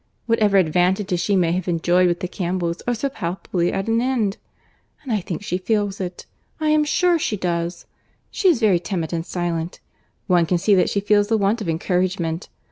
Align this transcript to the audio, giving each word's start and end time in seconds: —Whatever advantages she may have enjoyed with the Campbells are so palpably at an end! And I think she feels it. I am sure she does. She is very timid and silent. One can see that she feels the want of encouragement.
—Whatever 0.25 0.57
advantages 0.57 1.19
she 1.19 1.35
may 1.35 1.51
have 1.51 1.67
enjoyed 1.67 2.07
with 2.07 2.21
the 2.21 2.27
Campbells 2.27 2.81
are 2.87 2.95
so 2.95 3.07
palpably 3.07 3.71
at 3.71 3.87
an 3.87 4.01
end! 4.01 4.37
And 5.03 5.11
I 5.13 5.19
think 5.21 5.43
she 5.43 5.59
feels 5.59 6.01
it. 6.01 6.25
I 6.59 6.69
am 6.69 6.83
sure 6.83 7.19
she 7.19 7.37
does. 7.37 7.85
She 8.31 8.47
is 8.47 8.59
very 8.59 8.79
timid 8.79 9.13
and 9.13 9.23
silent. 9.23 9.79
One 10.25 10.47
can 10.47 10.57
see 10.57 10.73
that 10.73 10.89
she 10.89 11.01
feels 11.01 11.27
the 11.27 11.37
want 11.37 11.61
of 11.61 11.69
encouragement. 11.69 12.49